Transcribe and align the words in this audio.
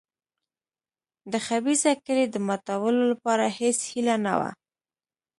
د 1.31 1.33
خبیثه 1.47 1.91
کړۍ 2.05 2.25
د 2.29 2.35
ماتولو 2.47 3.01
لپاره 3.11 3.45
هېڅ 3.59 3.77
هیله 3.91 4.15
نه 4.25 4.33
وه. 4.39 4.49